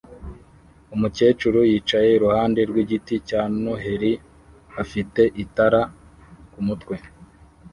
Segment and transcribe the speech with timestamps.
[0.95, 4.13] Umukecuru yicaye iruhande rw'igiti cya Noheri
[4.81, 5.81] afite itara
[6.51, 6.95] ku mutwe